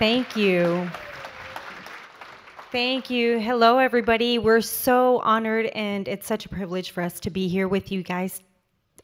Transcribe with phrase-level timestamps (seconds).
[0.00, 0.90] Thank you.
[2.72, 3.38] Thank you.
[3.38, 4.38] Hello, everybody.
[4.38, 8.02] We're so honored, and it's such a privilege for us to be here with you
[8.02, 8.40] guys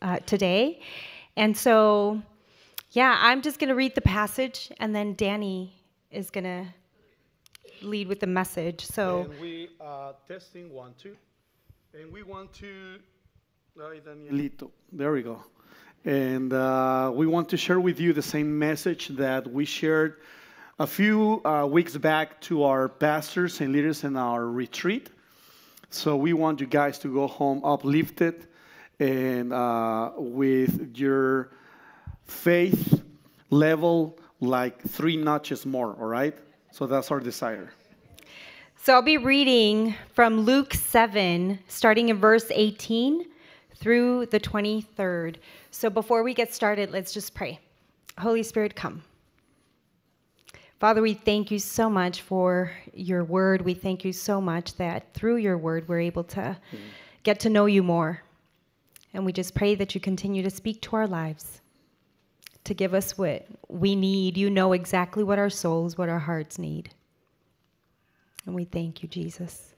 [0.00, 0.80] uh, today.
[1.36, 2.22] And so,
[2.92, 5.68] yeah, I'm just going to read the passage, and then Dany
[6.10, 6.64] is going to
[7.82, 8.82] lead with the message.
[8.86, 11.14] So, And we are testing one, two.
[11.92, 12.98] And we want to.
[13.78, 14.70] Ay, Danielito.
[14.92, 15.44] There we go.
[16.06, 20.22] And uh, we want to share with you the same message that we shared
[20.78, 25.08] a few uh, weeks back to our pastors and leaders in our retreat.
[25.88, 28.46] So we want you guys to go home uplifted
[29.00, 31.50] and uh, with your
[32.24, 33.02] faith
[33.48, 36.36] level like three notches more, all right?
[36.72, 37.70] So that's our desire.
[38.76, 43.24] so I'll be reading from Luke 7, starting in verse 18
[43.76, 45.36] through the 23rd.
[45.70, 47.60] So before we get started, let's just pray.
[48.18, 49.02] Holy Spirit, come.
[50.78, 53.62] Father, we thank you so much for your word.
[53.62, 56.56] We thank you so much that through your word, we're able to
[57.22, 58.22] get to know you more.
[59.14, 61.62] And we just pray that you continue to speak to our lives,
[62.64, 64.36] to give us what we need.
[64.36, 66.90] You know exactly what our souls, what our hearts need.
[68.44, 69.74] And we thank you, Jesus.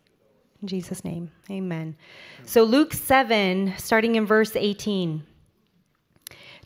[0.60, 1.96] In Jesus' name, amen.
[2.44, 5.22] So, Luke 7, starting in verse 18.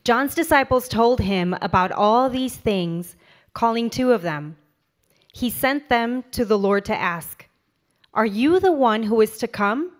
[0.05, 3.15] John's disciples told him about all these things,
[3.55, 4.57] calling two of them.
[5.33, 7.47] He sent them to the Lord to ask,
[8.15, 9.93] Are you the one who is to come,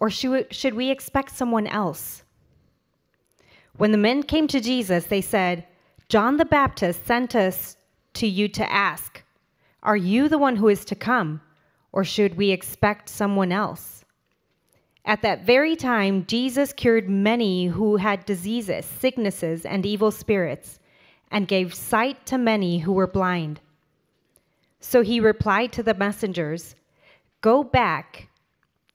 [0.00, 2.22] or should we expect someone else?
[3.76, 5.66] When the men came to Jesus, they said,
[6.08, 7.76] John the Baptist sent us
[8.14, 9.22] to you to ask,
[9.82, 11.40] Are you the one who is to come,
[11.92, 14.04] or should we expect someone else?
[15.04, 20.80] At that very time, Jesus cured many who had diseases, sicknesses, and evil spirits,
[21.30, 23.60] and gave sight to many who were blind.
[24.80, 26.74] So he replied to the messengers
[27.40, 28.28] Go back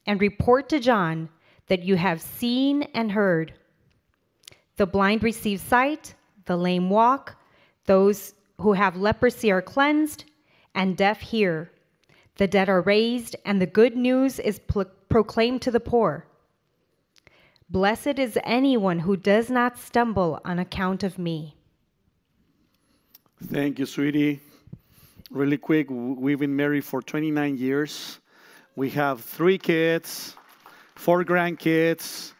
[0.06, 1.30] and report to John
[1.68, 3.54] that you have seen and heard.
[4.76, 6.14] The blind receive sight,
[6.46, 7.36] the lame walk,
[7.86, 10.26] those who have leprosy are cleansed,
[10.76, 11.72] and deaf hear.
[12.38, 16.26] The dead are raised, and the good news is pro- proclaimed to the poor.
[17.70, 21.56] Blessed is anyone who does not stumble on account of me.
[23.52, 24.40] Thank you, sweetie.
[25.30, 28.20] Really quick, we've been married for 29 years.
[28.76, 30.36] We have three kids,
[30.96, 32.32] four grandkids,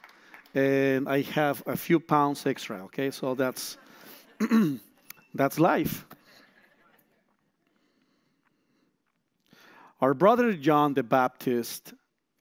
[0.56, 2.86] and I have a few pounds extra.
[2.86, 3.78] Okay, so that's
[5.36, 6.06] that's life.
[10.00, 11.94] Our brother John the Baptist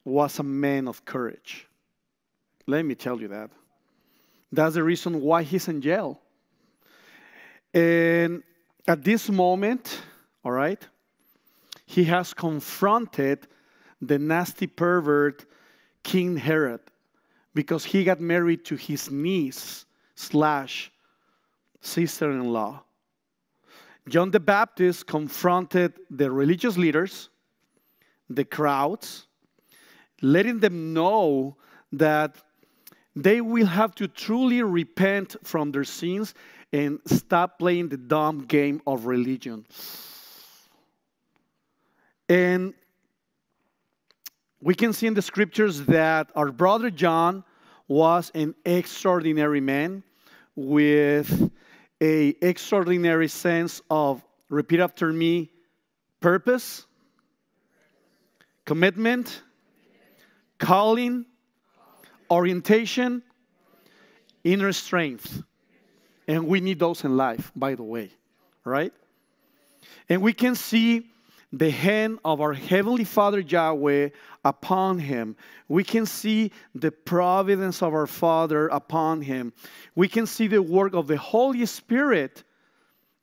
[0.04, 1.66] was a man of courage.
[2.68, 3.50] Let me tell you that.
[4.52, 6.20] That's the reason why he's in jail.
[7.74, 8.44] And
[8.86, 10.02] at this moment,
[10.44, 10.86] all right,
[11.86, 13.46] he has confronted
[14.00, 15.44] the nasty pervert
[16.02, 16.80] King Herod
[17.54, 19.84] because he got married to his niece
[20.14, 20.90] slash
[21.80, 22.82] sister-in-law.
[24.08, 27.28] John the Baptist confronted the religious leaders,
[28.28, 29.26] the crowds,
[30.22, 31.56] letting them know
[31.92, 32.36] that
[33.14, 36.34] they will have to truly repent from their sins
[36.72, 39.66] and stop playing the dumb game of religion.
[42.28, 42.74] And
[44.60, 47.44] we can see in the scriptures that our brother John
[47.88, 50.02] was an extraordinary man
[50.56, 51.50] with
[52.00, 55.50] a extraordinary sense of repeat after me
[56.20, 56.86] purpose
[58.64, 59.42] commitment
[60.58, 61.26] calling
[62.30, 63.22] orientation
[64.44, 65.42] inner strength
[66.26, 68.10] and we need those in life by the way
[68.64, 68.92] right
[70.08, 71.06] and we can see
[71.52, 74.08] the hand of our Heavenly Father Yahweh
[74.44, 75.36] upon him.
[75.68, 79.52] We can see the providence of our Father upon him.
[79.94, 82.42] We can see the work of the Holy Spirit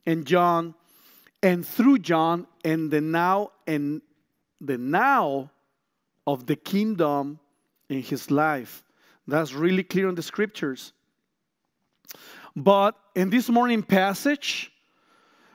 [0.06, 0.74] in John
[1.42, 4.00] and through John and the now and
[4.60, 5.50] the now
[6.26, 7.40] of the kingdom
[7.88, 8.84] in his life.
[9.26, 10.92] That's really clear in the scriptures.
[12.56, 14.72] But in this morning passage,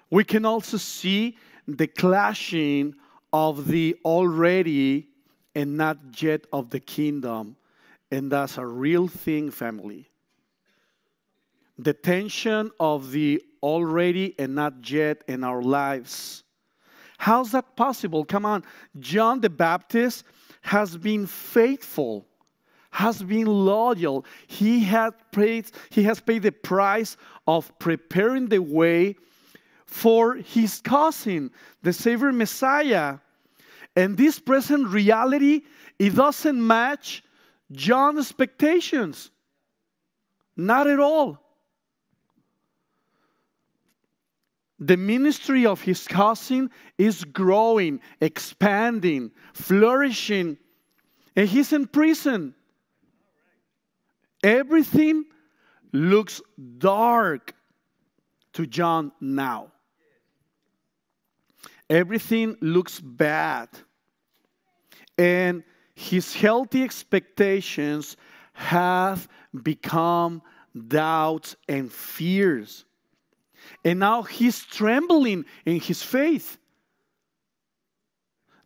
[0.09, 1.37] we can also see
[1.67, 2.95] the clashing
[3.33, 5.09] of the already
[5.53, 7.57] and not yet of the kingdom.
[8.11, 10.09] And that's a real thing, family.
[11.77, 16.43] The tension of the already and not yet in our lives.
[17.17, 18.23] How's that possible?
[18.23, 18.63] Come on.
[18.99, 20.23] John the Baptist
[20.61, 22.25] has been faithful,
[22.95, 24.25] has been loyal.
[24.47, 29.17] He, had paid, he has paid the price of preparing the way
[29.85, 31.51] for his cousin,
[31.83, 33.17] the Savior Messiah.
[33.97, 35.63] And this present reality,
[35.99, 37.21] it doesn't match
[37.73, 39.29] John's expectations.
[40.55, 41.41] Not at all.
[44.79, 50.57] The ministry of his cousin is growing, expanding, flourishing,
[51.35, 52.54] and he's in prison.
[54.45, 55.25] Everything
[55.91, 56.39] looks
[56.77, 57.55] dark
[58.53, 59.71] to John now.
[61.89, 63.69] Everything looks bad.
[65.17, 65.63] And
[65.95, 68.17] his healthy expectations
[68.53, 69.27] have
[69.63, 70.43] become
[70.89, 72.85] doubts and fears.
[73.83, 76.59] And now he's trembling in his faith.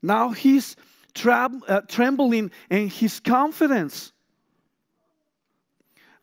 [0.02, 0.76] Now he's
[1.26, 4.12] uh, trembling in his confidence.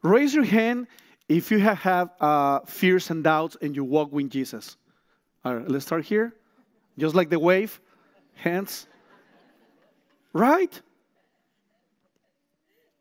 [0.07, 0.87] Raise your hand
[1.29, 4.77] if you have, have uh, fears and doubts and you walk with Jesus.
[5.45, 6.33] All right, let's start here.
[6.97, 7.81] Just like the wave,
[8.35, 8.87] hands.
[10.33, 10.81] Right?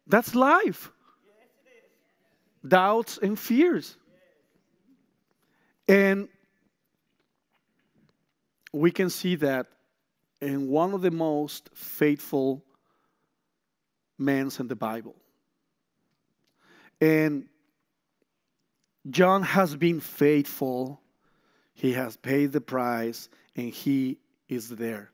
[0.08, 0.92] That's life.
[2.68, 3.98] Doubts and fears.
[5.88, 6.28] And
[8.74, 9.68] we can see that
[10.42, 12.64] in one of the most faithful
[14.18, 15.16] men in the Bible.
[17.02, 17.46] And
[19.10, 21.02] John has been faithful.
[21.74, 24.18] He has paid the price and he
[24.50, 25.12] is there.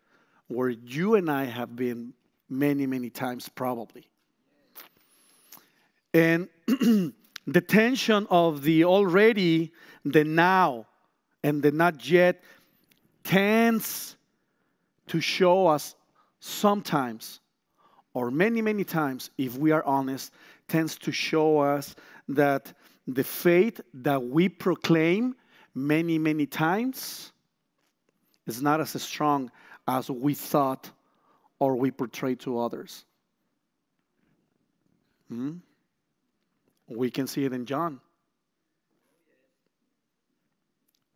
[0.48, 2.13] Where you and I have been
[2.50, 4.07] many, many times, probably.
[6.13, 9.72] And the tension of the already,
[10.04, 10.88] the now,
[11.44, 12.44] and the not yet
[13.24, 14.18] tends
[15.07, 15.95] to show us
[16.39, 17.39] sometimes,
[18.13, 20.34] or many, many times, if we are honest,
[20.72, 21.96] tends to show us
[22.30, 22.74] that
[23.06, 25.36] the faith that we proclaim
[25.76, 27.34] many, many times
[28.48, 29.52] is not as strong
[29.86, 30.90] as we thought
[31.60, 33.04] or we portray to others.
[35.28, 35.58] Hmm?
[36.88, 38.00] We can see it in John.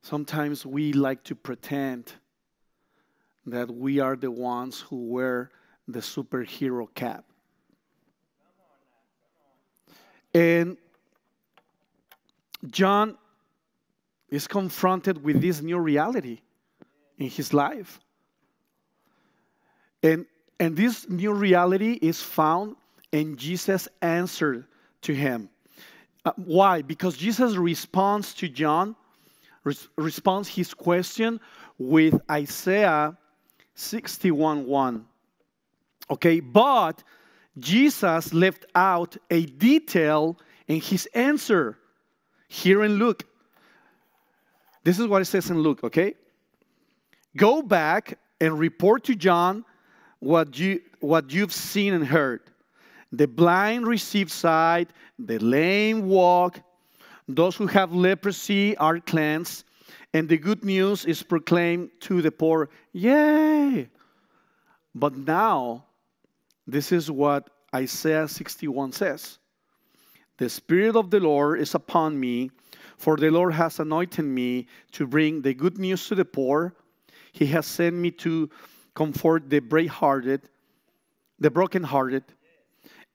[0.01, 2.11] Sometimes we like to pretend
[3.45, 5.49] that we are the ones who wear
[5.87, 7.23] the superhero cap.
[10.35, 10.75] And
[12.67, 13.17] John
[14.29, 16.41] is confronted with this new reality
[17.17, 18.01] in his life.
[20.03, 20.25] And,
[20.59, 22.75] and this new reality is found
[23.13, 24.67] in Jesus' answer
[25.03, 25.49] to him.
[26.25, 26.81] Uh, why?
[26.81, 28.93] Because Jesus responds to John,
[29.63, 31.39] res- responds his question
[31.77, 33.17] with Isaiah
[33.75, 35.05] 61 1.
[36.09, 37.01] Okay, but
[37.57, 40.37] Jesus left out a detail
[40.67, 41.77] in his answer
[42.47, 43.23] here in Luke.
[44.83, 46.15] This is what it says in Luke, okay?
[47.35, 49.65] Go back and report to John
[50.19, 52.41] what, you, what you've seen and heard.
[53.11, 56.59] The blind receive sight, the lame walk,
[57.27, 59.63] those who have leprosy are cleansed,
[60.13, 62.69] and the good news is proclaimed to the poor.
[62.93, 63.89] Yay!
[64.93, 65.85] But now,
[66.67, 69.37] this is what Isaiah 61 says
[70.37, 72.51] The Spirit of the Lord is upon me,
[72.97, 76.73] for the Lord has anointed me to bring the good news to the poor.
[77.31, 78.49] He has sent me to
[78.95, 80.49] comfort the brave-hearted,
[81.39, 82.23] the broken-hearted,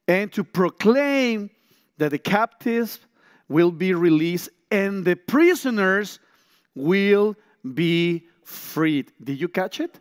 [0.07, 1.51] and to proclaim
[1.97, 3.01] that the captives
[3.49, 6.21] will be released and the prisoners
[6.75, 7.35] will
[7.75, 9.13] be freed.
[9.23, 9.99] Did you catch it?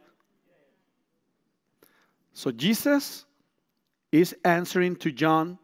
[2.33, 3.25] So Jesus
[4.11, 5.57] is answering to John.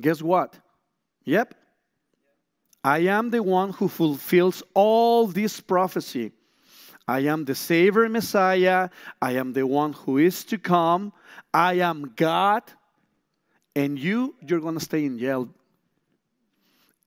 [0.00, 0.58] Guess what?
[1.24, 1.54] Yep.
[2.84, 6.32] I am the one who fulfills all this prophecy.
[7.08, 8.90] I am the Savior Messiah.
[9.20, 11.12] I am the one who is to come.
[11.52, 12.62] I am God.
[13.74, 15.48] And you, you're going to stay in jail.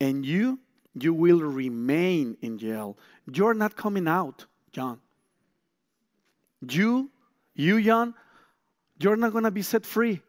[0.00, 0.58] And you,
[0.94, 2.96] you will remain in jail.
[3.30, 5.00] You're not coming out, John.
[6.68, 7.10] You,
[7.54, 8.14] you, John,
[9.00, 10.20] you're not going to be set free.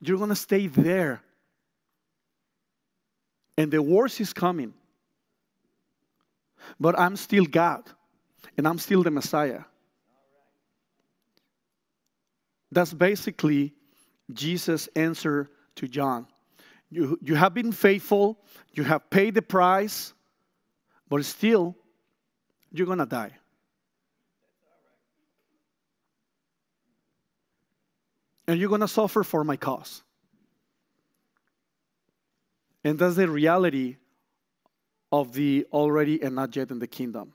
[0.00, 1.20] You're going to stay there.
[3.58, 4.72] And the worst is coming.
[6.78, 7.84] But I'm still God
[8.56, 9.62] and I'm still the Messiah.
[12.70, 13.74] That's basically
[14.32, 16.26] Jesus' answer to John.
[16.90, 18.38] You, you have been faithful,
[18.72, 20.12] you have paid the price,
[21.08, 21.76] but still,
[22.70, 23.32] you're going to die.
[28.46, 30.02] And you're going to suffer for my cause.
[32.84, 33.96] And that's the reality
[35.10, 37.32] of the already and not yet in the kingdom.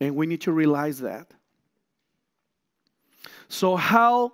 [0.00, 1.32] And we need to realize that.
[3.48, 4.32] So, how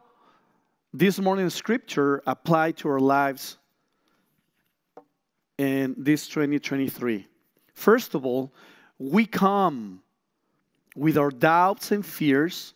[0.93, 3.59] this morning's scripture apply to our lives
[5.57, 7.27] in this 2023?
[7.75, 8.53] First of all,
[8.99, 10.03] we come
[10.97, 12.75] with our doubts and fears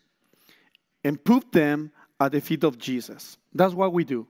[1.03, 3.39] and put them at the feet of Jesus.
[3.55, 4.27] That's what we do.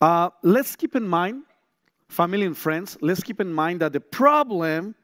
[0.00, 1.44] Uh, let's keep in mind,
[2.08, 4.94] family and friends, let's keep in mind that the problem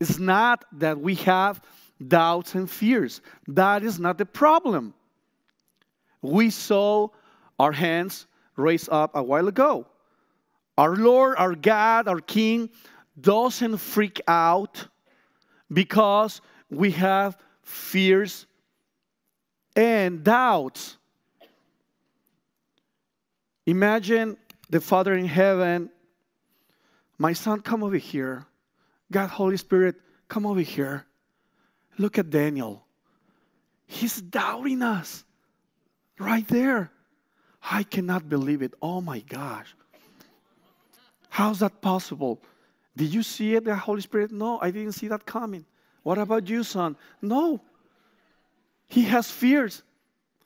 [0.00, 1.62] is not that we have
[2.08, 3.20] doubts and fears.
[3.48, 4.94] That is not the problem.
[6.20, 7.08] We saw
[7.58, 9.86] our hands raised up a while ago.
[10.76, 12.70] Our Lord, our God, our King
[13.20, 14.86] doesn't freak out
[15.72, 18.46] because we have fears
[19.74, 20.96] and doubts.
[23.66, 24.36] Imagine
[24.70, 25.90] the Father in heaven,
[27.18, 28.46] my son, come over here.
[29.10, 29.96] God, Holy Spirit,
[30.28, 31.06] come over here.
[31.98, 32.84] Look at Daniel.
[33.86, 35.24] He's doubting us
[36.18, 36.90] right there.
[37.70, 38.74] I cannot believe it.
[38.80, 39.74] Oh my gosh.
[41.28, 42.42] How's that possible?
[42.96, 44.32] Did you see it, the Holy Spirit?
[44.32, 45.64] No, I didn't see that coming.
[46.02, 46.96] What about you, son?
[47.20, 47.60] No.
[48.92, 49.82] He has fears.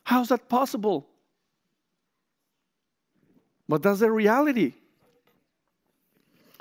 [0.04, 1.04] How's that possible?
[3.68, 4.74] But that's the reality.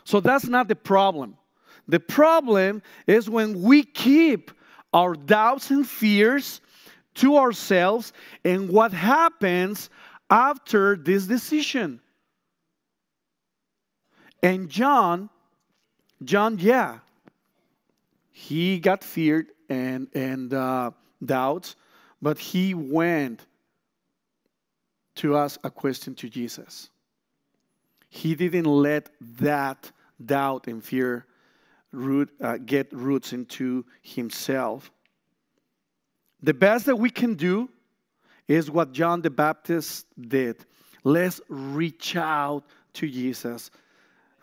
[0.03, 1.37] So that's not the problem.
[1.87, 4.49] The problem is when we keep
[4.93, 6.59] our doubts and fears
[7.21, 8.13] to ourselves
[8.43, 9.91] and what happens
[10.31, 12.01] after this decision.
[14.41, 15.29] And John,
[16.23, 16.97] John, yeah,
[18.31, 20.89] he got feared and, and uh,
[21.23, 21.75] doubts,
[22.21, 23.45] but he went
[25.15, 26.89] to ask a question to Jesus.
[28.09, 29.91] He didn't let that
[30.23, 31.25] doubt and fear
[31.91, 34.91] root, uh, get roots into himself.
[36.43, 37.69] The best that we can do
[38.47, 40.65] is what John the Baptist did.
[41.03, 43.71] Let's reach out to Jesus.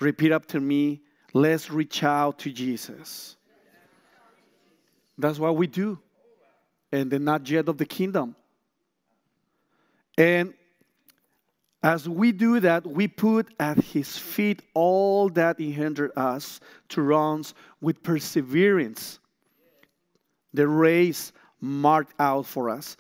[0.01, 1.03] Repeat after me.
[1.33, 3.37] Let's reach out to Jesus.
[5.19, 5.99] That's what we do.
[6.93, 8.37] And the not yet of the kingdom.
[10.19, 10.55] And
[11.83, 17.03] as we do that, we put at his feet all that he hindered us to
[17.03, 17.43] run
[17.81, 19.19] with perseverance.
[20.55, 22.97] The race marked out for us.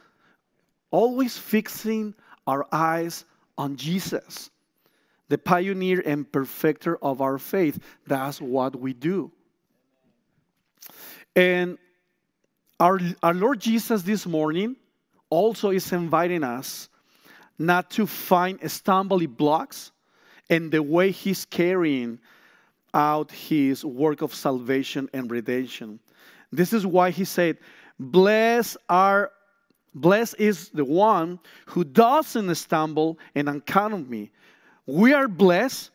[0.90, 2.14] Always fixing
[2.46, 3.24] our eyes
[3.56, 4.50] on Jesus,
[5.28, 7.78] the pioneer and perfecter of our faith.
[8.06, 9.30] That's what we do.
[11.36, 11.78] And
[12.82, 14.74] our, our Lord Jesus this morning
[15.30, 16.88] also is inviting us
[17.56, 19.92] not to find stumbling blocks
[20.50, 22.18] in the way he's carrying
[22.92, 26.00] out his work of salvation and redemption.
[26.50, 27.56] This is why he said,
[28.00, 29.30] Blessed are
[29.94, 34.32] blessed is the one who doesn't stumble and account me.
[34.86, 35.90] We are blessed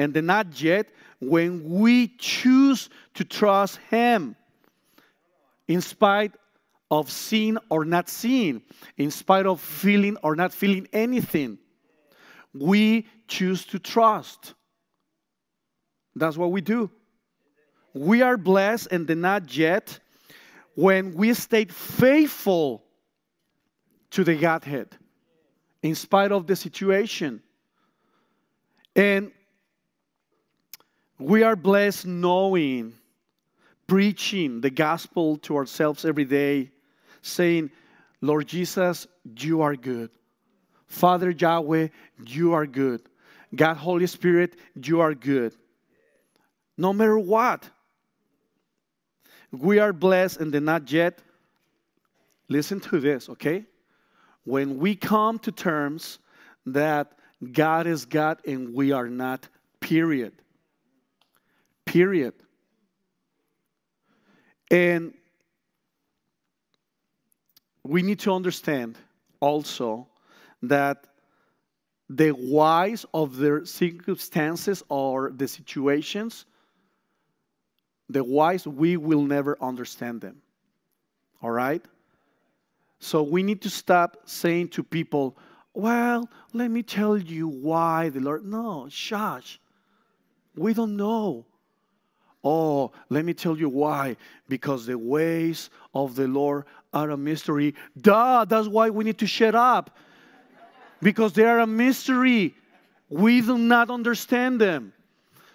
[0.00, 0.88] and not yet
[1.20, 4.34] when we choose to trust him
[5.72, 6.32] in spite
[6.90, 8.60] of seeing or not seeing,
[8.98, 11.58] in spite of feeling or not feeling anything.
[12.52, 14.52] We choose to trust.
[16.14, 16.90] That's what we do.
[17.94, 19.98] We are blessed and the not yet
[20.74, 22.84] when we stay faithful
[24.10, 24.88] to the Godhead
[25.82, 27.42] in spite of the situation.
[28.94, 29.32] And
[31.18, 32.92] we are blessed knowing,
[33.92, 36.70] preaching the gospel to ourselves every day,
[37.20, 37.70] saying,
[38.22, 39.06] Lord Jesus,
[39.38, 40.08] you are good.
[40.86, 41.88] Father Yahweh,
[42.24, 43.02] you are good.
[43.54, 45.54] God, Holy Spirit, you are good.
[46.78, 47.68] No matter what,
[49.50, 51.18] we are blessed and then not yet.
[52.48, 53.66] Listen to this, okay?
[54.44, 56.18] When we come to terms
[56.64, 57.12] that
[57.52, 59.46] God is God and we are not,
[59.80, 60.32] period.
[61.84, 62.32] Period.
[64.72, 65.12] And
[67.84, 68.96] we need to understand
[69.38, 70.08] also
[70.62, 71.06] that
[72.08, 76.46] the whys of the circumstances or the situations,
[78.08, 80.40] the whys, we will never understand them.
[81.42, 81.84] All right?
[82.98, 85.36] So we need to stop saying to people,
[85.74, 88.46] well, let me tell you why the Lord.
[88.46, 89.60] No, shush.
[90.54, 91.44] We don't know.
[92.44, 94.16] Oh, let me tell you why.
[94.48, 97.74] Because the ways of the Lord are a mystery.
[98.00, 99.96] Duh, that's why we need to shut up.
[101.00, 102.54] Because they are a mystery.
[103.08, 104.92] We do not understand them.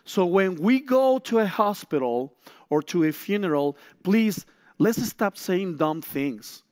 [0.06, 2.34] So when we go to a hospital
[2.70, 4.46] or to a funeral, please
[4.78, 6.64] let's stop saying dumb things.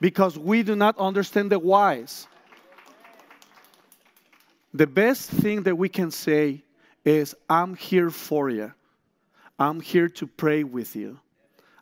[0.00, 2.26] Because we do not understand the whys.
[4.74, 6.62] The best thing that we can say
[7.08, 8.72] is, I'm here for you.
[9.58, 11.18] I'm here to pray with you.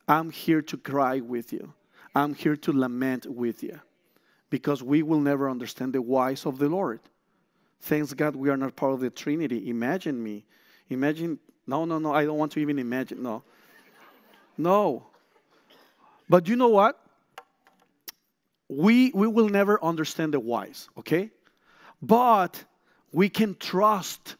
[0.08, 1.72] I'm here to cry with you.
[2.14, 3.80] I'm here to lament with you.
[4.48, 7.00] Because we will never understand the whys of the Lord.
[7.80, 9.68] Thanks God we are not part of the Trinity.
[9.68, 10.44] Imagine me.
[10.88, 13.22] Imagine, no, no, no, I don't want to even imagine.
[13.22, 13.42] No.
[14.56, 15.06] No.
[16.28, 16.98] But you know what?
[18.68, 21.30] We, we will never understand the whys, okay?
[22.00, 22.64] But
[23.12, 24.36] we can trust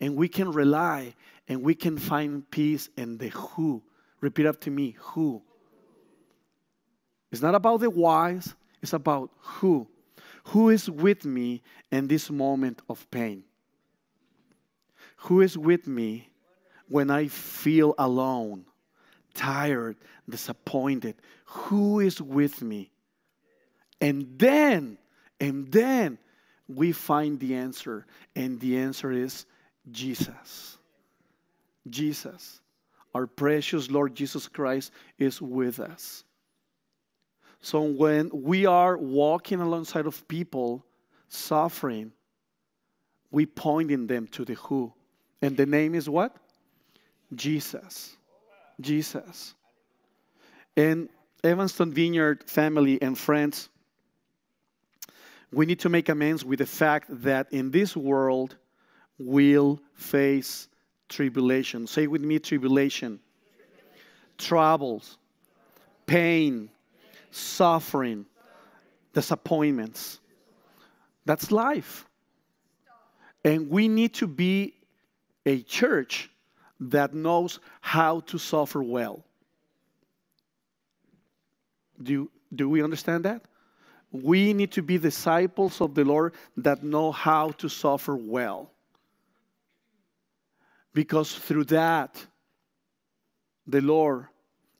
[0.00, 1.14] and we can rely
[1.48, 3.82] and we can find peace in the who.
[4.20, 5.42] Repeat after me who.
[7.30, 9.86] It's not about the whys, it's about who.
[10.44, 11.62] Who is with me
[11.92, 13.44] in this moment of pain?
[15.18, 16.28] Who is with me
[16.88, 18.64] when I feel alone,
[19.34, 19.96] tired,
[20.28, 21.16] disappointed?
[21.44, 22.90] Who is with me?
[24.00, 24.96] And then,
[25.40, 26.18] and then
[26.68, 29.44] we find the answer, and the answer is
[29.92, 30.78] Jesus.
[31.88, 32.60] Jesus,
[33.14, 36.24] our precious Lord Jesus Christ, is with us.
[37.60, 40.84] So when we are walking alongside of people
[41.28, 42.12] suffering,
[43.30, 44.92] we pointing them to the who.
[45.42, 46.36] And the name is what?
[47.34, 48.16] Jesus.
[48.80, 49.54] Jesus.
[50.76, 51.08] And
[51.44, 53.68] Evanston Vineyard family and friends,
[55.52, 58.56] we need to make amends with the fact that in this world
[59.18, 60.68] we'll face
[61.08, 61.86] tribulation.
[61.86, 63.20] Say with me tribulation,
[64.36, 65.18] troubles,
[66.06, 66.70] pain,
[67.30, 68.26] suffering,
[69.12, 70.20] disappointments.
[71.24, 72.06] That's life.
[73.44, 74.74] And we need to be
[75.46, 76.30] a church
[76.80, 79.24] that knows how to suffer well.
[82.02, 83.42] Do, do we understand that?
[84.12, 88.70] We need to be disciples of the Lord that know how to suffer well.
[90.98, 92.26] Because through that,
[93.68, 94.26] the Lord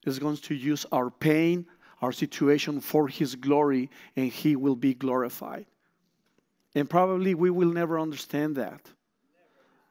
[0.05, 1.65] is going to use our pain,
[2.03, 5.67] our situation for His glory, and He will be glorified.
[6.75, 8.81] And probably we will never understand that.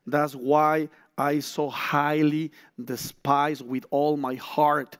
[0.05, 4.97] That's why I so highly despise with all my heart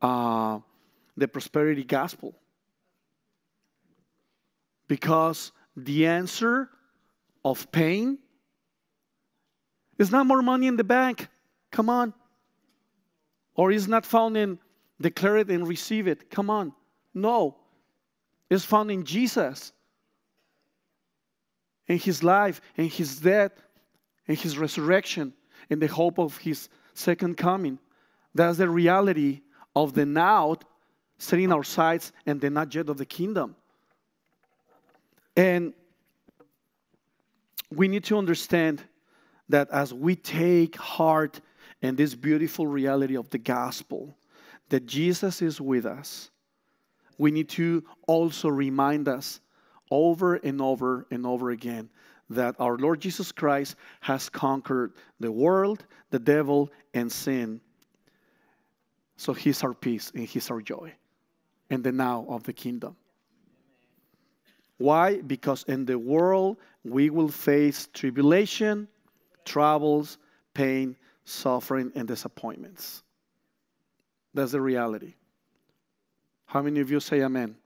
[0.00, 0.58] uh,
[1.16, 2.34] the prosperity gospel.
[4.88, 6.70] Because the answer
[7.44, 8.18] of pain
[9.98, 11.28] is not more money in the bank.
[11.70, 12.12] Come on.
[13.54, 14.58] Or is not found in
[15.00, 16.30] declare it and receive it.
[16.30, 16.72] Come on.
[17.12, 17.56] No.
[18.48, 19.72] It's found in Jesus.
[21.88, 23.52] In his life, in his death,
[24.26, 25.34] in his resurrection,
[25.68, 27.78] in the hope of his second coming.
[28.34, 29.42] That's the reality
[29.74, 30.56] of the now
[31.18, 33.56] setting our sights and the not yet of the kingdom.
[35.36, 35.72] And
[37.70, 38.82] we need to understand
[39.52, 41.42] that as we take heart
[41.82, 44.16] in this beautiful reality of the gospel,
[44.70, 46.30] that Jesus is with us,
[47.18, 49.40] we need to also remind us
[49.90, 51.90] over and over and over again
[52.30, 57.60] that our Lord Jesus Christ has conquered the world, the devil, and sin.
[59.18, 60.94] So He's our peace and He's our joy
[61.68, 62.96] and the now of the kingdom.
[64.78, 65.20] Why?
[65.20, 68.88] Because in the world we will face tribulation,
[69.44, 70.18] troubles,
[70.54, 73.02] pain, suffering, and disappointments.
[74.34, 75.14] That's the reality.
[76.46, 77.56] How many of you say amen?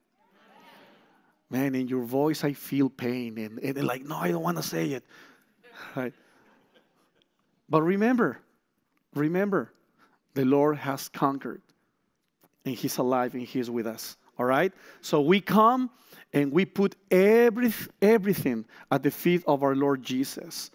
[1.48, 3.38] Man, in your voice, I feel pain.
[3.38, 5.04] And, and like, no, I don't want to say it.
[5.94, 6.12] Right?
[7.68, 8.40] But remember,
[9.14, 9.72] remember,
[10.34, 11.62] the Lord has conquered.
[12.64, 14.16] And He's alive and He's with us.
[14.38, 14.72] All right?
[15.00, 15.90] So we come
[16.32, 20.70] and we put every, everything at the feet of our Lord Jesus.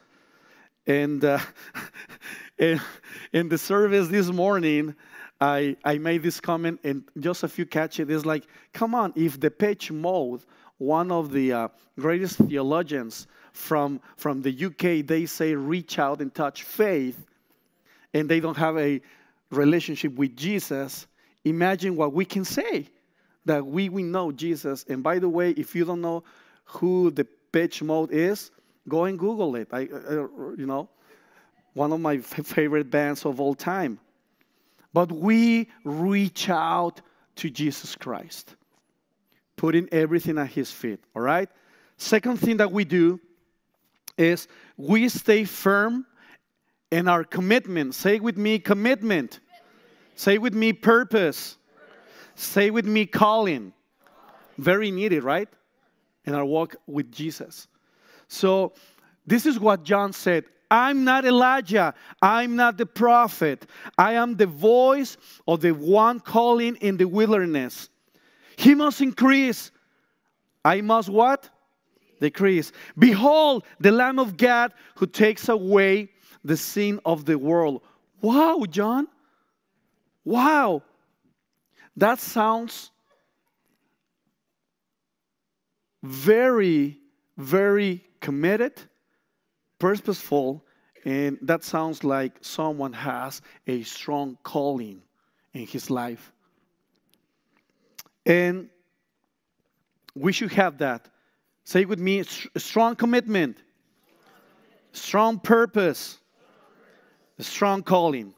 [0.87, 1.39] And uh,
[2.57, 4.95] in the service this morning,
[5.39, 8.09] I, I made this comment, and just a few catch it.
[8.09, 10.43] It's like, come on, if the Depeche Mode,
[10.77, 11.67] one of the uh,
[11.99, 17.25] greatest theologians from, from the UK, they say reach out and touch faith,
[18.13, 19.01] and they don't have a
[19.49, 21.07] relationship with Jesus,
[21.43, 22.87] imagine what we can say
[23.45, 24.85] that we, we know Jesus.
[24.87, 26.23] And by the way, if you don't know
[26.65, 28.51] who the Depeche Mode is,
[28.87, 29.69] go and Google it.
[29.71, 30.11] I, I
[30.57, 30.89] you know,
[31.73, 32.17] one of my
[32.53, 33.99] favorite bands of all time
[34.93, 37.01] but we reach out
[37.37, 38.55] to Jesus Christ,
[39.55, 40.99] putting everything at His feet.
[41.15, 41.49] All right?
[41.97, 43.19] Second thing that we do
[44.17, 46.05] is we stay firm
[46.91, 47.95] in our commitment.
[47.95, 49.39] Say with me, commitment.
[50.15, 51.57] Say with me, purpose.
[52.35, 53.71] Say with me, calling.
[54.57, 55.47] Very needed, right?
[56.25, 57.67] In our walk with Jesus.
[58.31, 58.71] So,
[59.27, 61.93] this is what John said I'm not Elijah.
[62.21, 63.67] I'm not the prophet.
[63.97, 67.89] I am the voice of the one calling in the wilderness.
[68.55, 69.71] He must increase.
[70.63, 71.49] I must what?
[72.21, 72.71] Decrease.
[72.97, 76.09] Behold, the Lamb of God who takes away
[76.45, 77.81] the sin of the world.
[78.21, 79.09] Wow, John.
[80.23, 80.83] Wow.
[81.97, 82.91] That sounds
[86.01, 86.97] very,
[87.35, 88.81] very committed
[89.81, 90.63] purposeful,
[91.05, 95.01] and that sounds like someone has a strong calling
[95.53, 96.31] in his life.
[98.23, 98.69] And
[100.13, 101.09] we should have that.
[101.63, 102.23] Say with me
[102.57, 103.57] strong commitment,
[104.91, 106.19] strong purpose,
[107.39, 108.35] strong calling.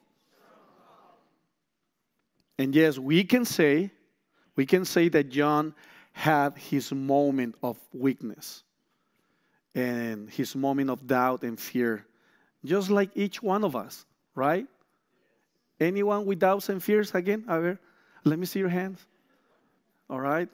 [2.57, 3.91] And yes, we can say,
[4.55, 5.75] we can say that John
[6.13, 8.63] had his moment of weakness
[9.75, 12.05] and his moment of doubt and fear,
[12.63, 14.05] just like each one of us,
[14.35, 14.67] right?
[15.79, 17.45] Anyone with doubts and fears again?
[17.47, 17.77] A
[18.23, 19.05] let me see your hands.
[20.09, 20.47] All right?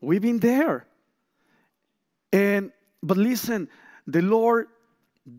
[0.00, 0.86] We've been there.
[2.32, 3.68] And but listen,
[4.06, 4.68] the Lord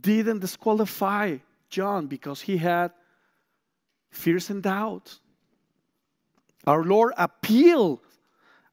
[0.02, 1.38] didn't disqualify
[1.70, 2.92] John because he had
[4.12, 5.20] fears and doubts.
[6.68, 8.00] Our Lord appealed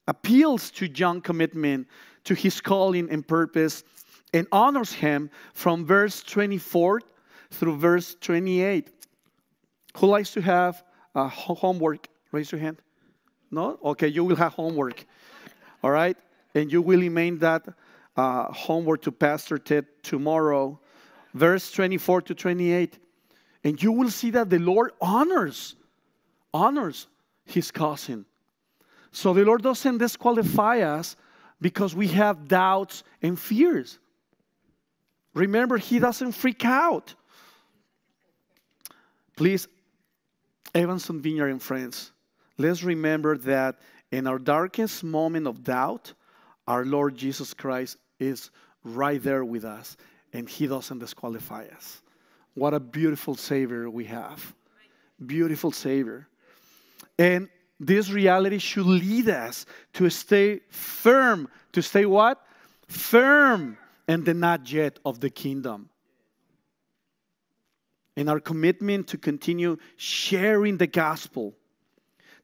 [0.07, 1.87] appeals to John's commitment
[2.25, 3.85] to his calling and purpose
[4.33, 7.01] and honors him from verse 24
[7.51, 8.91] through verse 28.
[9.97, 10.83] Who likes to have
[11.15, 12.09] uh, homework?
[12.31, 12.79] Raise your hand.
[13.51, 13.79] No?
[13.85, 15.05] Okay, you will have homework.
[15.83, 16.17] All right?
[16.55, 17.67] And you will remain that
[18.17, 20.81] uh, homework to Pastor Ted tomorrow,
[21.35, 22.99] verse 24 to 28.
[23.65, 25.77] And you will see that the Lord honors,
[26.53, 27.07] honors
[27.45, 28.25] his cousin.
[29.13, 31.17] So the Lord doesn't disqualify us
[31.63, 33.99] because we have doubts and fears.
[35.33, 37.15] Remember, He doesn't freak out.
[39.37, 39.69] Please,
[40.75, 42.11] Evanston Vineyard and friends,
[42.59, 43.77] let's remember that
[44.11, 46.13] in our darkest moment of doubt,
[46.67, 48.51] our Lord Jesus Christ is
[48.85, 49.97] right there with us
[50.33, 52.03] and He doesn't disqualify us.
[52.55, 54.55] What a beautiful Savior we have!
[55.25, 56.27] Beautiful Savior.
[57.19, 57.49] And
[57.81, 61.49] this reality should lead us to stay firm.
[61.73, 62.41] To stay what?
[62.87, 63.77] Firm
[64.09, 65.89] in the not yet of the kingdom.
[68.17, 71.55] In our commitment to continue sharing the gospel,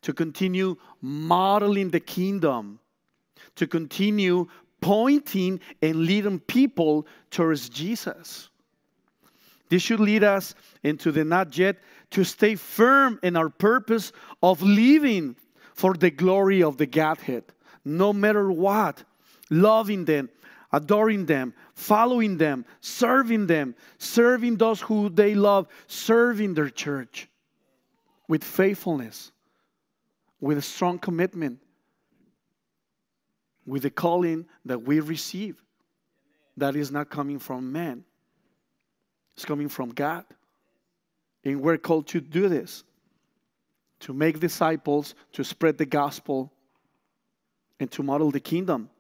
[0.03, 2.81] to continue modeling the kingdom,
[3.57, 4.47] to continue
[4.81, 8.48] pointing and leading people towards Jesus.
[9.69, 11.77] This should lead us into the not yet
[12.11, 15.37] to stay firm in our purpose of living
[15.75, 17.45] for the glory of the Godhead,
[17.85, 19.05] no matter what,
[19.51, 20.31] loving them,
[20.73, 27.29] adoring them, following them, serving them, serving those who they love, serving their church
[28.27, 29.33] with faithfulness,
[30.41, 31.59] with a strong commitment,
[33.67, 35.63] with the calling that we receive
[36.57, 38.05] that is not coming from man,
[39.39, 40.25] it's coming from God.
[41.45, 42.83] And we're called to do this
[44.01, 46.53] to make disciples, to spread the gospel,
[47.79, 48.91] and to model the kingdom.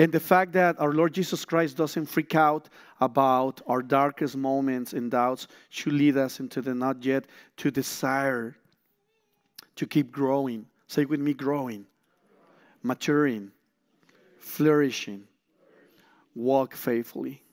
[0.00, 2.68] And the fact that our Lord Jesus Christ doesn't freak out
[3.00, 7.26] about our darkest moments and doubts should lead us into the not yet
[7.58, 8.56] to desire
[9.76, 10.66] to keep growing.
[10.88, 11.86] Say with me growing,
[12.82, 13.52] maturing,
[14.40, 15.22] flourishing,
[16.34, 17.44] walk faithfully.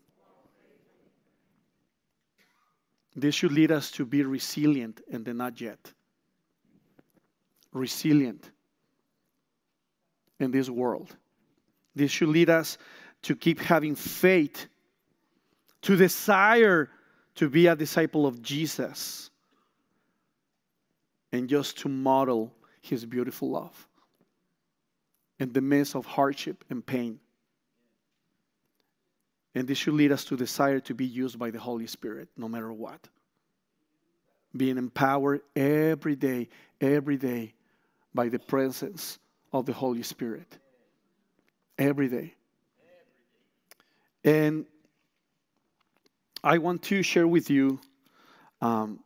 [3.16, 5.92] This should lead us to be resilient and the not yet.
[7.72, 8.50] Resilient
[10.40, 11.16] in this world.
[11.96, 12.78] This should lead us
[13.24, 14.68] to keep having faith,
[15.82, 16.90] to desire
[17.36, 19.30] to be a disciple of Jesus,
[21.32, 23.88] and just to model his beautiful love
[25.40, 27.20] in the midst of hardship and pain.
[29.56, 32.48] And this should lead us to desire to be used by the Holy Spirit no
[32.48, 33.08] matter what.
[34.56, 36.50] Being empowered every day,
[36.82, 37.54] every day
[38.14, 39.20] by the presence
[39.52, 40.58] of the Holy Spirit.
[41.78, 42.34] Every day.
[44.24, 44.66] And
[46.44, 47.80] I want to share with you
[48.62, 49.00] um,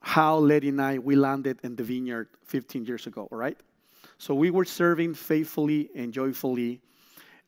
[0.00, 3.58] how Letty and I we landed in the vineyard 15 years ago, all right?
[4.18, 6.80] So we were serving faithfully and joyfully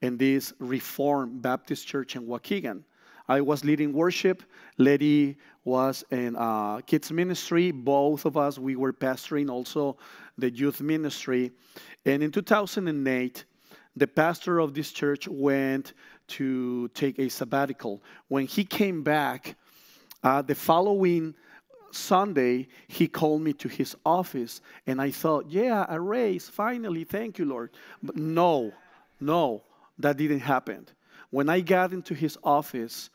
[0.03, 2.83] in this Reformed Baptist church in Waukegan.
[3.29, 4.43] I was leading worship.
[4.79, 7.73] Letty was in uh, kids ministry.
[7.73, 9.97] Both of us, we were pastoring also
[10.39, 11.51] the youth ministry.
[12.05, 13.45] And in 2008,
[13.97, 15.95] the pastor of this church went
[16.29, 18.03] to take a sabbatical.
[18.29, 19.57] When he came back,
[20.23, 21.35] uh, the following
[21.91, 27.39] Sunday, he called me to his office, and I thought, yeah, a raise, finally, thank
[27.39, 27.71] you, Lord.
[28.03, 28.73] But no,
[29.21, 29.63] no,
[29.99, 30.87] that didn't happen.
[31.31, 33.11] When I got into his office,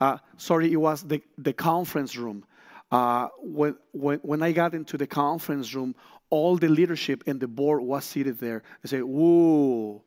[0.00, 2.44] uh, sorry, it was the, the conference room.
[2.90, 5.94] Uh, when, when, when I got into the conference room,
[6.30, 8.62] all the leadership and the board was seated there.
[8.84, 10.02] I said, whoa,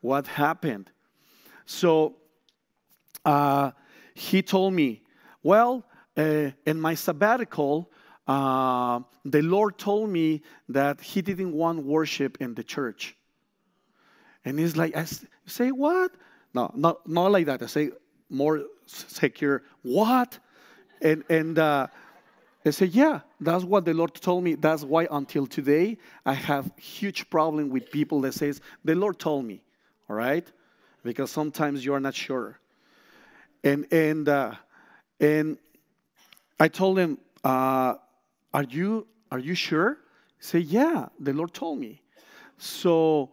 [0.00, 0.90] what happened?
[1.66, 2.16] So
[3.24, 3.70] uh,
[4.14, 5.02] he told me,
[5.42, 5.84] well,
[6.16, 7.90] uh, in my sabbatical,
[8.26, 13.16] uh, the Lord told me that He didn't want worship in the church.
[14.44, 15.06] And he's like, I
[15.46, 16.12] say, what?
[16.54, 17.62] No, not, not like that.
[17.62, 17.90] I say,
[18.28, 20.38] more secure, what?
[21.02, 21.86] And, and uh,
[22.64, 24.54] I say, yeah, that's what the Lord told me.
[24.54, 29.44] That's why until today, I have huge problem with people that says, the Lord told
[29.44, 29.62] me,
[30.08, 30.46] all right?
[31.02, 32.58] Because sometimes you are not sure.
[33.64, 34.54] And, and, uh,
[35.18, 35.58] and
[36.58, 37.94] I told him, uh,
[38.52, 39.98] are, you, are you sure?
[40.38, 42.02] Said, yeah, the Lord told me.
[42.58, 43.32] So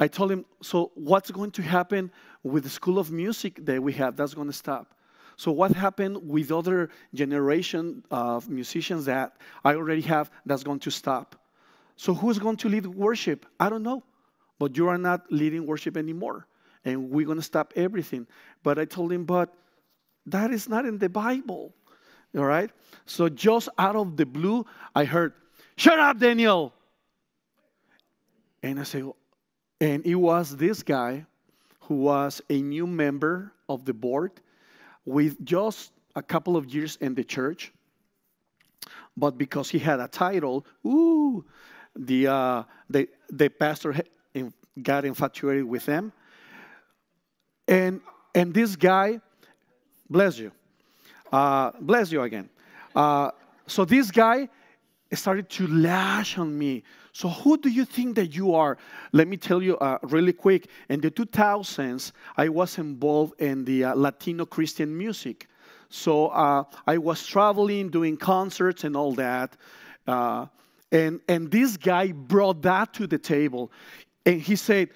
[0.00, 2.10] I told him, so what's going to happen
[2.42, 4.16] with the school of music that we have?
[4.16, 4.94] That's going to stop.
[5.36, 10.30] So what happened with other generation of musicians that I already have?
[10.46, 11.36] That's going to stop.
[11.96, 13.46] So who's going to lead worship?
[13.58, 14.02] I don't know.
[14.58, 16.46] But you are not leading worship anymore.
[16.84, 18.26] And we're going to stop everything.
[18.62, 19.54] But I told him, but
[20.26, 21.72] that is not in the Bible.
[22.36, 22.70] All right?
[23.06, 25.32] So just out of the blue, I heard,
[25.76, 26.72] Shut up, Daniel.
[28.62, 29.04] And I said,
[29.84, 31.26] and it was this guy
[31.80, 34.32] who was a new member of the board
[35.04, 37.70] with just a couple of years in the church.
[39.14, 41.44] But because he had a title, ooh,
[41.94, 43.94] the, uh, the, the pastor
[44.82, 46.14] got infatuated with him.
[47.68, 48.00] And,
[48.34, 49.20] and this guy,
[50.08, 50.50] bless you,
[51.30, 52.48] uh, bless you again.
[52.96, 53.32] Uh,
[53.66, 54.48] so this guy
[55.14, 56.82] started to lash on me.
[57.12, 58.76] So who do you think that you are?
[59.12, 60.68] Let me tell you uh, really quick.
[60.88, 65.48] In the 2000s, I was involved in the uh, Latino Christian music.
[65.88, 69.56] So uh, I was traveling, doing concerts and all that.
[70.06, 70.46] Uh,
[70.90, 73.70] and, and this guy brought that to the table.
[74.26, 74.90] And he said,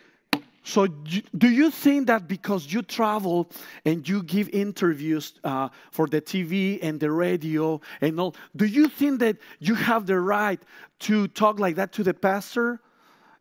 [0.64, 3.50] so, do you think that because you travel
[3.84, 8.88] and you give interviews uh, for the TV and the radio and all, do you
[8.88, 10.60] think that you have the right
[11.00, 12.80] to talk like that to the pastor?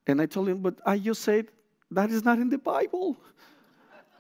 [0.05, 1.47] And I told him, but I just said,
[1.91, 3.17] that is not in the Bible.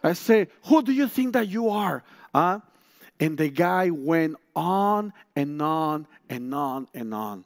[0.03, 2.03] I say, who do you think that you are?
[2.33, 7.45] And the guy went on and on and on and on.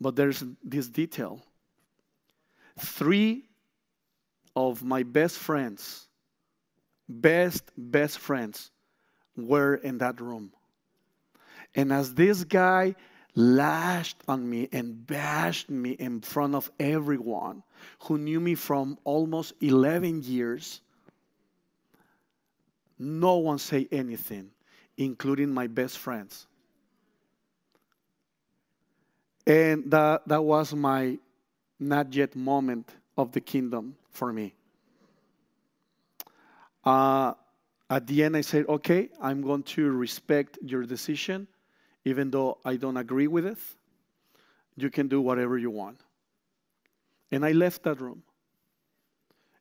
[0.00, 1.42] But there's this detail.
[2.78, 3.45] Three
[4.56, 6.08] of my best friends,
[7.08, 8.70] best, best friends,
[9.36, 10.50] were in that room.
[11.74, 12.94] And as this guy
[13.34, 17.62] lashed on me and bashed me in front of everyone
[18.00, 20.80] who knew me from almost 11 years,
[22.98, 24.50] no one said anything,
[24.96, 26.46] including my best friends.
[29.46, 31.18] And that, that was my
[31.78, 32.88] not yet moment
[33.18, 34.54] of the kingdom for me.
[36.84, 37.34] Uh,
[37.88, 41.46] at the end, I said, okay, I'm going to respect your decision,
[42.04, 43.58] even though I don't agree with it.
[44.76, 46.00] You can do whatever you want.
[47.30, 48.22] And I left that room.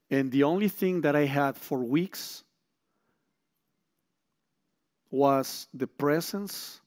[0.10, 2.44] And the only thing that I had for weeks
[5.10, 6.82] was the presence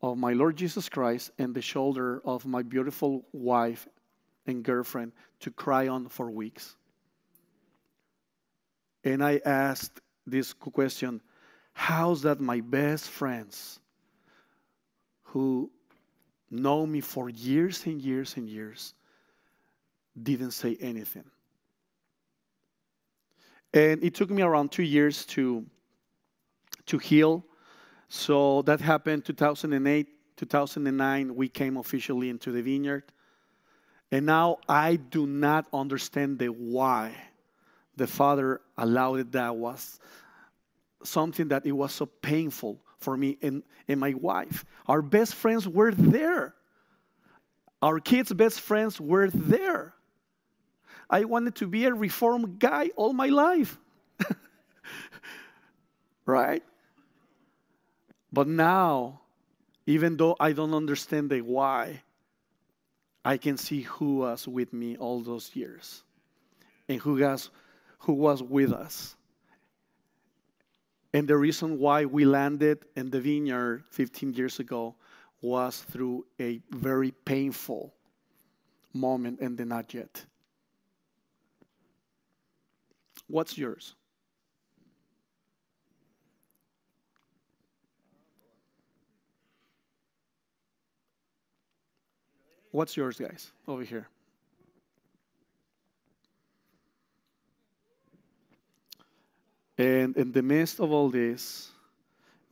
[0.00, 3.86] of my Lord Jesus Christ and the shoulder of my beautiful wife
[4.46, 5.12] and girlfriend
[5.44, 6.74] to cry on for weeks.
[9.04, 11.20] And I asked this question
[11.74, 13.80] How's that my best friends
[15.24, 15.70] who
[16.50, 18.94] know me for years and years and years
[20.22, 21.24] didn't say anything?
[23.74, 25.66] And it took me around two years to,
[26.86, 27.44] to heal.
[28.08, 33.12] So that happened 2008, 2009, we came officially into the vineyard.
[34.10, 37.14] And now I do not understand the why
[37.96, 39.32] the father allowed it.
[39.32, 39.98] That was
[41.02, 44.64] something that it was so painful for me and, and my wife.
[44.86, 46.54] Our best friends were there.
[47.82, 49.94] Our kids' best friends were there.
[51.10, 53.78] I wanted to be a reformed guy all my life.
[56.26, 56.62] right?
[58.32, 59.20] But now,
[59.86, 62.02] even though I don't understand the why,
[63.24, 66.02] I can see who was with me all those years
[66.88, 67.50] and who was,
[68.00, 69.16] who was with us.
[71.14, 74.96] And the reason why we landed in the vineyard 15 years ago
[75.40, 77.94] was through a very painful
[78.92, 80.24] moment and the not yet.
[83.26, 83.94] What's yours?
[92.74, 94.08] What's yours, guys, over here?
[99.78, 101.70] And in the midst of all this,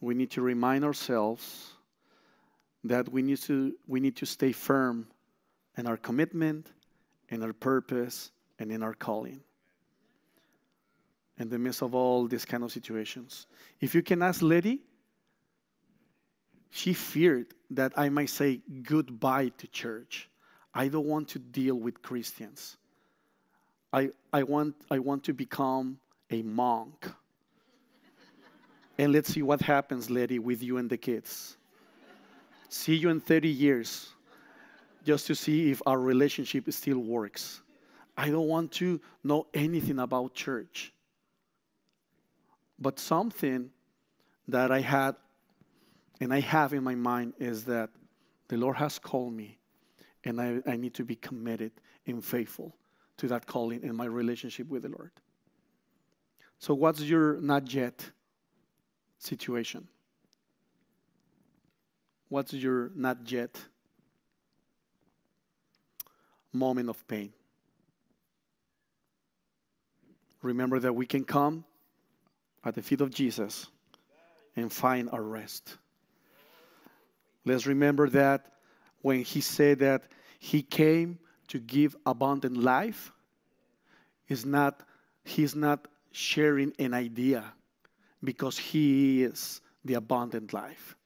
[0.01, 1.73] we need to remind ourselves
[2.85, 5.09] that we need to, we need to stay firm
[5.77, 6.71] in our commitment,
[7.29, 8.31] in our purpose,
[8.61, 9.41] and in our calling.
[11.37, 13.49] In the midst of all these kind of situations.
[13.81, 14.83] If you can ask Letty,
[16.75, 20.31] she feared that I might say goodbye to church.
[20.73, 22.79] I don't want to deal with Christians.
[23.93, 25.99] I, I, want, I want to become
[26.31, 27.11] a monk.
[28.99, 31.59] and let's see what happens, Letty, with you and the kids.
[32.71, 34.09] See you in 30 years
[35.05, 37.61] just to see if our relationship still works.
[38.17, 40.95] I don't want to know anything about church.
[42.79, 43.69] But something
[44.49, 45.17] that I had
[46.23, 47.91] and I have in my mind is that
[48.47, 49.59] the Lord has called me,
[50.23, 51.73] and I, I need to be committed
[52.07, 52.77] and faithful
[53.17, 55.11] to that calling in my relationship with the Lord.
[56.61, 58.09] So, what's your not yet
[59.19, 59.89] situation?
[62.29, 63.61] What's your not yet
[66.53, 67.33] moment of pain?
[70.41, 71.65] Remember that we can come
[72.65, 73.67] at the feet of Jesus
[74.55, 75.79] and find our rest.
[77.45, 78.53] Let's remember that
[79.01, 80.05] when he said that
[80.39, 83.13] he came to give abundant life,
[84.29, 84.83] is not
[85.25, 87.45] he's not sharing an idea
[88.23, 90.97] because he is the abundant life.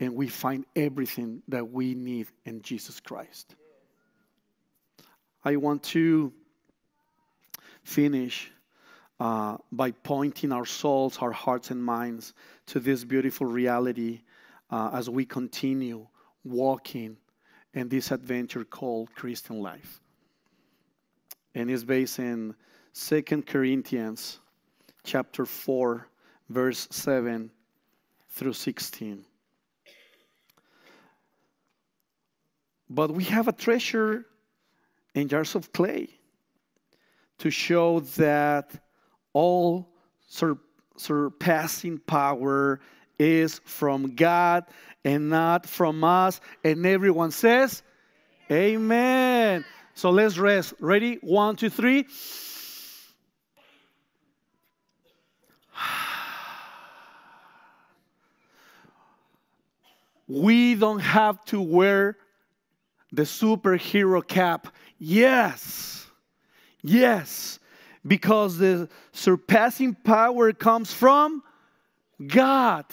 [0.00, 3.54] And we find everything that we need in Jesus Christ.
[5.44, 6.32] I want to
[7.84, 8.50] finish
[9.20, 12.34] uh, by pointing our souls, our hearts, and minds
[12.66, 14.22] to this beautiful reality
[14.72, 16.06] uh, as we continue
[16.44, 17.18] walking
[17.74, 20.00] in this adventure called Christian life.
[21.54, 22.54] And it's based in
[22.94, 24.40] 2 Corinthians
[25.04, 26.08] chapter 4,
[26.48, 27.50] verse 7
[28.30, 29.24] through 16.
[32.88, 34.26] But we have a treasure
[35.14, 36.08] in jars of clay
[37.38, 38.70] to show that
[39.34, 39.90] all
[40.28, 40.58] sur-
[40.96, 42.80] surpassing power
[43.18, 44.64] is from God
[45.04, 46.40] and not from us.
[46.64, 47.82] And everyone says,
[48.50, 49.64] Amen.
[49.94, 50.74] So let's rest.
[50.80, 51.18] Ready?
[51.22, 52.06] One, two, three.
[60.28, 62.16] We don't have to wear
[63.12, 64.68] the superhero cap.
[64.98, 66.06] Yes.
[66.82, 67.58] Yes.
[68.06, 71.42] Because the surpassing power comes from
[72.28, 72.84] God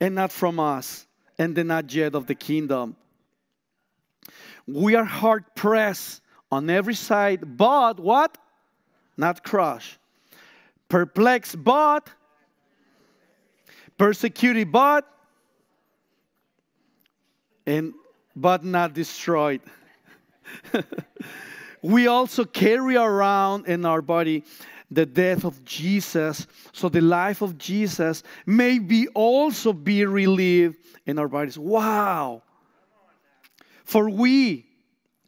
[0.00, 1.06] and not from us
[1.38, 2.96] and the not yet of the kingdom.
[4.66, 8.38] We are hard pressed on every side, but what?
[9.16, 9.98] Not crushed.
[10.88, 12.08] Perplexed, but
[13.98, 15.08] persecuted, but
[17.66, 17.94] and
[18.36, 19.60] but not destroyed.
[21.82, 24.44] we also carry around in our body
[24.90, 31.18] the death of Jesus, so the life of Jesus may be also be relieved in
[31.18, 31.58] our bodies.
[31.58, 32.42] Wow!
[33.84, 34.66] For we,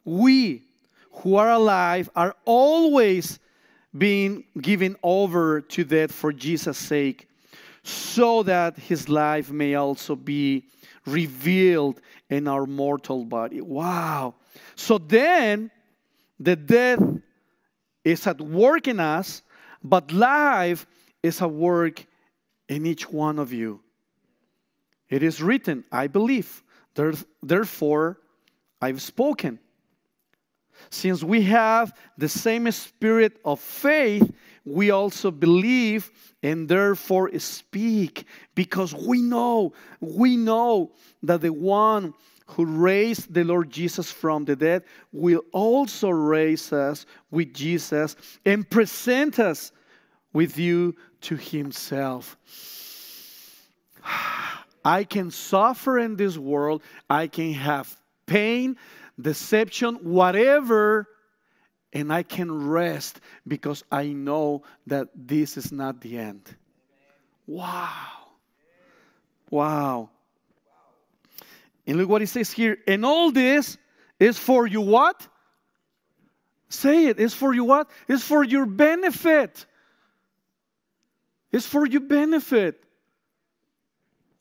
[0.04, 0.62] we
[1.10, 3.38] who are alive are always
[3.96, 7.28] being given over to death for Jesus' sake,
[7.82, 10.64] so that his life may also be
[11.06, 13.60] revealed in our mortal body.
[13.60, 14.34] Wow.
[14.74, 15.70] So then,
[16.38, 17.02] the death
[18.04, 19.42] is at work in us,
[19.88, 20.86] but life
[21.22, 22.04] is a work
[22.68, 23.80] in each one of you.
[25.08, 26.62] It is written, I believe,
[27.42, 28.18] therefore
[28.80, 29.58] I've spoken.
[30.90, 34.30] Since we have the same spirit of faith,
[34.64, 36.10] we also believe
[36.42, 42.12] and therefore speak because we know, we know that the one
[42.48, 48.68] who raised the Lord Jesus from the dead will also raise us with Jesus and
[48.68, 49.72] present us
[50.32, 52.36] with you to himself.
[54.84, 57.94] I can suffer in this world, I can have
[58.26, 58.76] pain,
[59.20, 61.08] deception, whatever,
[61.92, 66.54] and I can rest because I know that this is not the end.
[67.46, 67.90] Wow.
[69.50, 70.10] Wow.
[71.86, 72.78] And look what he says here.
[72.86, 73.78] And all this
[74.18, 75.26] is for you what?
[76.68, 77.20] Say it.
[77.20, 77.88] It's for you what?
[78.08, 79.66] It's for your benefit.
[81.56, 82.84] It's for your benefit.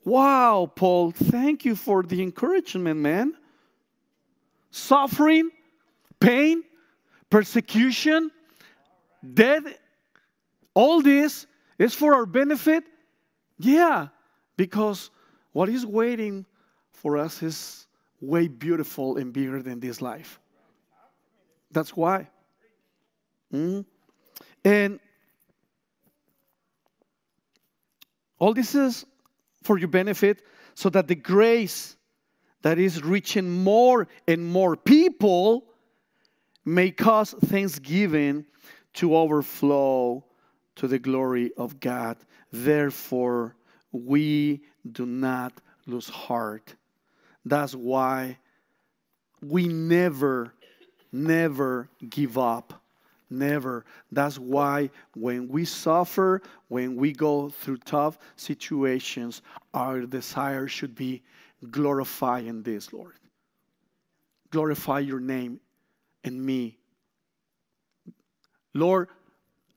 [0.03, 3.35] Wow, Paul, thank you for the encouragement, man.
[4.69, 5.49] Suffering,
[6.19, 6.61] pain,
[7.29, 8.31] persecution,
[9.33, 9.63] death,
[10.73, 11.47] all this
[11.79, 12.83] is for our benefit.
[13.59, 14.09] Yeah,
[14.57, 15.09] because
[15.53, 16.45] what is waiting
[16.91, 17.87] for us is
[18.19, 20.37] way beautiful and bigger than this life.
[21.71, 22.27] That's why.
[23.53, 23.83] Mm-hmm.
[24.65, 24.99] And
[28.39, 29.05] all this is
[29.63, 30.41] for your benefit
[30.73, 31.95] so that the grace
[32.61, 35.65] that is reaching more and more people
[36.65, 38.45] may cause thanksgiving
[38.93, 40.23] to overflow
[40.75, 42.17] to the glory of God.
[42.51, 43.55] Therefore,
[43.91, 44.61] we
[44.91, 45.53] do not
[45.85, 46.75] lose heart.
[47.45, 48.39] That's why
[49.41, 50.53] we never,
[51.11, 52.81] never give up.
[53.29, 53.85] Never.
[54.11, 59.41] That's why when we suffer, when we go through tough situations,
[59.73, 61.23] our desire should be
[61.71, 63.15] glorify in this, Lord.
[64.51, 65.59] Glorify your name
[66.23, 66.77] and me.
[68.73, 69.09] Lord,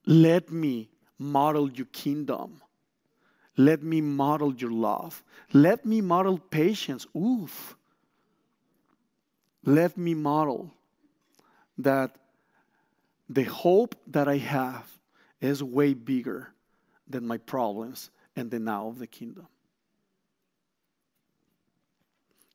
[0.07, 2.61] let me model your kingdom.
[3.57, 5.25] Let me model your love.
[5.53, 7.07] Let me model patience.
[7.17, 7.77] Oof.
[9.65, 10.73] Let me model
[11.79, 12.17] that
[13.29, 14.87] the hope that I have
[15.41, 16.53] is way bigger
[17.09, 19.47] than my problems and the now of the kingdom.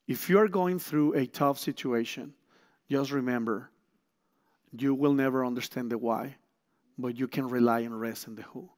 [0.08, 2.34] If you are going through a tough situation,
[2.90, 3.70] just remember
[4.78, 6.36] you will never understand the why,
[6.98, 8.70] but you can rely and rest in the who.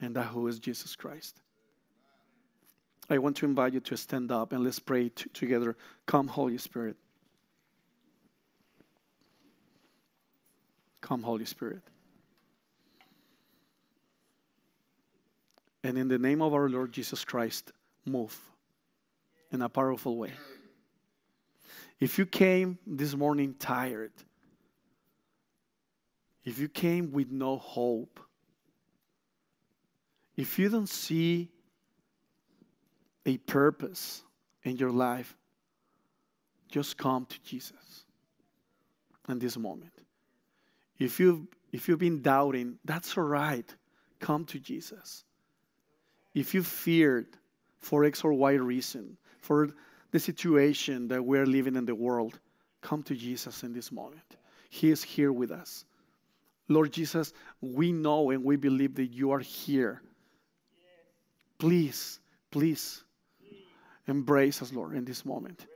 [0.00, 1.40] And that who is Jesus Christ.
[3.08, 5.76] I want to invite you to stand up and let's pray t- together.
[6.06, 6.96] Come, Holy Spirit.
[11.04, 11.82] Come, Holy Spirit.
[15.82, 17.72] And in the name of our Lord Jesus Christ,
[18.06, 18.34] move
[19.52, 20.32] in a powerful way.
[22.00, 24.12] If you came this morning tired,
[26.42, 28.18] if you came with no hope,
[30.38, 31.50] if you don't see
[33.26, 34.22] a purpose
[34.62, 35.36] in your life,
[36.70, 38.06] just come to Jesus
[39.28, 39.93] in this moment.
[40.98, 43.72] If you've, if you've been doubting, that's all right.
[44.20, 45.24] Come to Jesus.
[46.34, 47.26] If you feared
[47.78, 49.70] for X or Y reason, for
[50.10, 52.38] the situation that we're living in the world,
[52.80, 54.36] come to Jesus in this moment.
[54.70, 55.84] He is here with us.
[56.68, 60.02] Lord Jesus, we know and we believe that you are here.
[61.58, 62.20] Please,
[62.50, 63.04] please
[64.06, 65.66] embrace us, Lord, in this moment.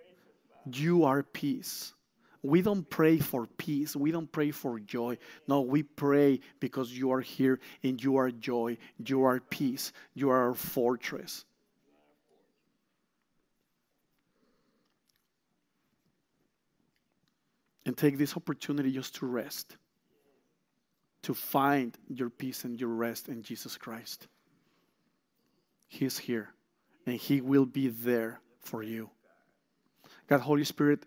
[0.72, 1.94] You are peace.
[2.42, 3.96] We don't pray for peace.
[3.96, 5.18] We don't pray for joy.
[5.46, 8.78] No, we pray because you are here and you are joy.
[9.04, 9.92] You are peace.
[10.14, 11.44] You are our fortress.
[17.84, 19.76] And take this opportunity just to rest
[21.22, 24.26] to find your peace and your rest in Jesus Christ.
[25.86, 26.54] He's here
[27.06, 29.10] and He will be there for you.
[30.28, 31.04] God, Holy Spirit,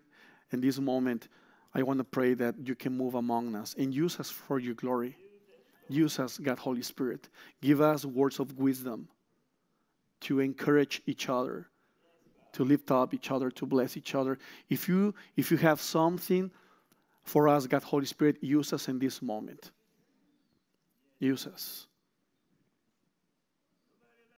[0.52, 1.28] in this moment,
[1.74, 4.74] I want to pray that you can move among us and use us for your
[4.74, 5.16] glory.
[5.88, 7.28] Use us, God, Holy Spirit.
[7.60, 9.08] Give us words of wisdom
[10.20, 11.66] to encourage each other,
[12.52, 14.38] to lift up each other, to bless each other.
[14.68, 16.50] If you if you have something
[17.24, 19.70] for us, God, Holy Spirit, use us in this moment.
[21.18, 21.86] Use us.